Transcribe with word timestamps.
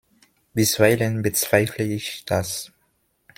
Bisweilen 0.55 1.21
bezweifle 1.21 1.83
ich 1.85 2.25
das. 2.25 2.71